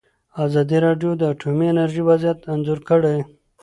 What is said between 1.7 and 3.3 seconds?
انرژي وضعیت انځور کړی.